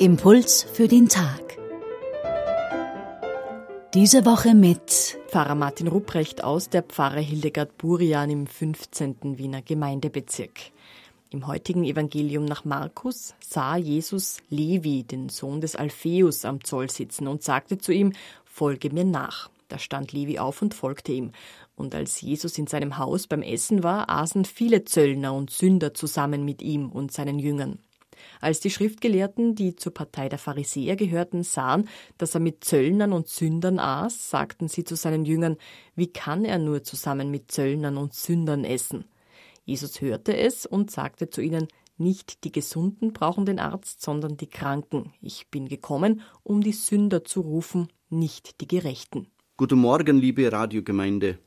[0.00, 1.58] Impuls für den Tag.
[3.92, 9.36] Diese Woche mit Pfarrer Martin Rupprecht aus der Pfarre Hildegard Burian im 15.
[9.36, 10.72] Wiener Gemeindebezirk.
[11.28, 17.28] Im heutigen Evangelium nach Markus sah Jesus Levi, den Sohn des Alpheus, am Zoll sitzen
[17.28, 18.14] und sagte zu ihm,
[18.46, 19.50] Folge mir nach.
[19.68, 21.32] Da stand Levi auf und folgte ihm.
[21.76, 26.46] Und als Jesus in seinem Haus beim Essen war, aßen viele Zöllner und Sünder zusammen
[26.46, 27.80] mit ihm und seinen Jüngern.
[28.40, 31.88] Als die Schriftgelehrten, die zur Partei der Pharisäer gehörten, sahen,
[32.18, 35.56] dass er mit Zöllnern und Sündern aß, sagten sie zu seinen Jüngern,
[35.94, 39.04] wie kann er nur zusammen mit Zöllnern und Sündern essen?
[39.64, 41.68] Jesus hörte es und sagte zu ihnen,
[42.00, 45.12] nicht die Gesunden brauchen den Arzt, sondern die Kranken.
[45.20, 49.26] Ich bin gekommen, um die Sünder zu rufen, nicht die Gerechten.
[49.58, 51.38] Guten Morgen, liebe Radiogemeinde.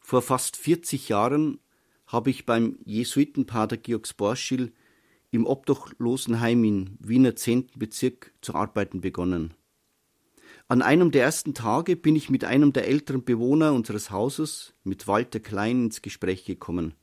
[0.00, 1.60] Vor fast 40 Jahren
[2.08, 4.72] habe ich beim Jesuitenpater Georg Sporschil
[5.32, 7.70] im Obdachlosenheim in Wiener 10.
[7.76, 9.54] Bezirk zu arbeiten begonnen.
[10.68, 15.08] An einem der ersten Tage bin ich mit einem der älteren Bewohner unseres Hauses, mit
[15.08, 16.94] Walter Klein, ins Gespräch gekommen.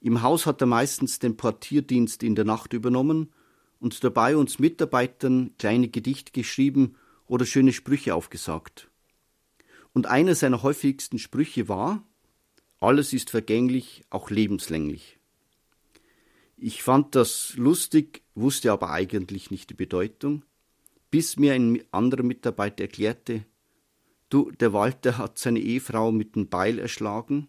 [0.00, 3.32] Im Haus hat er meistens den Portierdienst in der Nacht übernommen
[3.80, 6.94] und dabei uns Mitarbeitern kleine Gedichte geschrieben
[7.26, 8.90] oder schöne Sprüche aufgesagt.
[9.94, 12.04] Und einer seiner häufigsten Sprüche war
[12.80, 15.19] Alles ist vergänglich, auch lebenslänglich.
[16.62, 20.44] Ich fand das lustig, wusste aber eigentlich nicht die Bedeutung,
[21.10, 23.46] bis mir ein anderer Mitarbeiter erklärte,
[24.28, 27.48] du, der Walter hat seine Ehefrau mit dem Beil erschlagen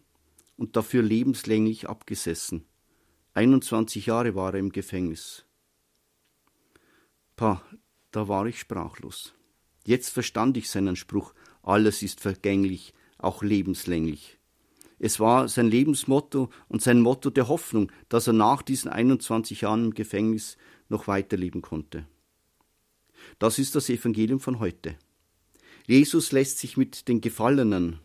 [0.56, 2.64] und dafür lebenslänglich abgesessen.
[3.34, 5.44] 21 Jahre war er im Gefängnis.
[7.36, 7.62] Pah,
[8.12, 9.34] da war ich sprachlos.
[9.84, 14.38] Jetzt verstand ich seinen Spruch, alles ist vergänglich, auch lebenslänglich.
[15.04, 19.86] Es war sein Lebensmotto und sein Motto der Hoffnung, dass er nach diesen 21 Jahren
[19.86, 20.56] im Gefängnis
[20.88, 22.06] noch weiterleben konnte.
[23.40, 24.94] Das ist das Evangelium von heute.
[25.88, 27.98] Jesus lässt sich mit den Gefallenen,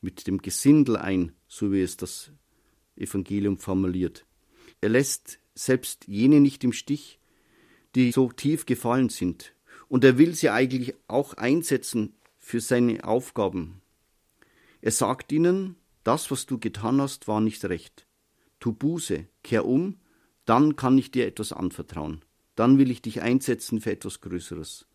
[0.00, 2.30] mit dem Gesindel ein, so wie es das
[2.94, 4.24] Evangelium formuliert.
[4.80, 7.18] Er lässt selbst jene nicht im Stich,
[7.96, 9.54] die so tief gefallen sind,
[9.88, 13.80] und er will sie eigentlich auch einsetzen für seine Aufgaben.
[14.80, 18.06] Er sagt ihnen, das, was du getan hast, war nicht recht.
[18.60, 19.96] Tu Buße, kehr um,
[20.44, 22.22] dann kann ich dir etwas anvertrauen.
[22.54, 24.86] Dann will ich dich einsetzen für etwas Größeres.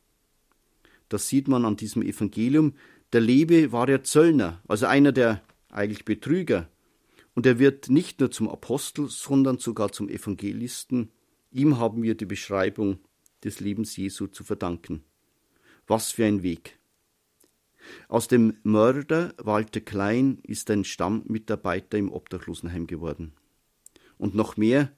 [1.10, 2.76] Das sieht man an diesem Evangelium.
[3.12, 6.70] Der Lebe war ja Zöllner, also einer der eigentlich Betrüger.
[7.34, 11.12] Und er wird nicht nur zum Apostel, sondern sogar zum Evangelisten.
[11.52, 13.00] Ihm haben wir die Beschreibung
[13.44, 15.04] des Lebens Jesu zu verdanken.
[15.88, 16.79] Was für ein Weg.
[18.08, 23.34] Aus dem Mörder Walter Klein ist ein Stammmitarbeiter im Obdachlosenheim geworden.
[24.18, 24.92] Und noch mehr,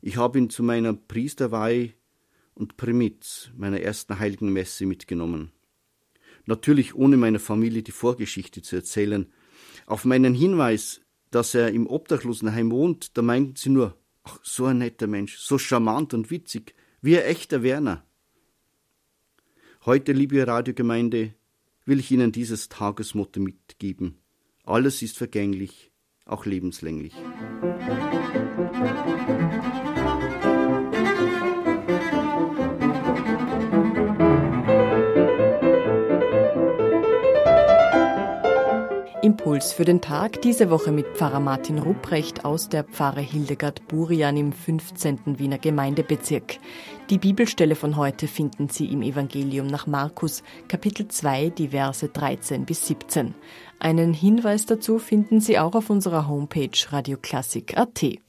[0.00, 1.94] ich habe ihn zu meiner Priesterweihe
[2.54, 5.52] und Primitz, meiner ersten heiligen Messe, mitgenommen.
[6.46, 9.32] Natürlich ohne meiner Familie die Vorgeschichte zu erzählen.
[9.84, 14.78] Auf meinen Hinweis, dass er im Obdachlosenheim wohnt, da meinten sie nur, ach, so ein
[14.78, 18.04] netter Mensch, so charmant und witzig, wie ein echter Werner.
[19.84, 21.34] Heute, liebe Radiogemeinde,
[21.86, 24.18] will ich Ihnen dieses Tagesmotto mitgeben.
[24.64, 25.92] Alles ist vergänglich,
[26.26, 27.14] auch lebenslänglich.
[39.26, 44.36] Impuls für den Tag diese Woche mit Pfarrer Martin Rupprecht aus der Pfarre Hildegard Burian
[44.36, 45.40] im 15.
[45.40, 46.58] Wiener Gemeindebezirk.
[47.10, 52.66] Die Bibelstelle von heute finden Sie im Evangelium nach Markus, Kapitel 2, die Verse 13
[52.66, 53.34] bis 17.
[53.80, 58.25] Einen Hinweis dazu finden Sie auch auf unserer Homepage radioklassik.at.